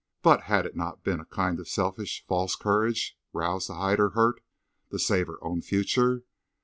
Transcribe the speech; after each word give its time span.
But 0.23 0.45
had 0.45 0.65
it 0.65 0.75
not 0.75 1.03
been 1.03 1.19
a 1.19 1.25
kind 1.27 1.59
of 1.59 1.67
selfish, 1.69 2.25
false 2.27 2.55
courage, 2.55 3.19
roused 3.33 3.67
to 3.67 3.75
hide 3.75 3.99
her 3.99 4.09
hurt, 4.17 4.41
to 4.89 4.97
save 4.97 5.27
her 5.27 5.37
own 5.43 5.61
future? 5.61 6.23